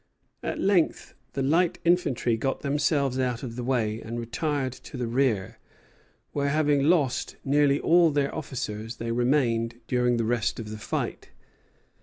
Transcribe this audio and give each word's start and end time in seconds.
At 0.41 0.59
length 0.59 1.13
the 1.33 1.43
light 1.43 1.77
infantry 1.85 2.35
got 2.35 2.61
themselves 2.61 3.19
out 3.19 3.43
of 3.43 3.55
the 3.55 3.63
way 3.63 4.01
and 4.01 4.19
retired 4.19 4.73
to 4.73 4.97
the 4.97 5.05
rear, 5.05 5.59
where, 6.31 6.49
having 6.49 6.81
lost 6.81 7.35
nearly 7.45 7.79
all 7.79 8.09
their 8.09 8.33
officers, 8.33 8.95
they 8.95 9.11
remained 9.11 9.79
during 9.87 10.17
the 10.17 10.25
rest 10.25 10.59
of 10.59 10.71
the 10.71 10.79
fight. 10.79 11.29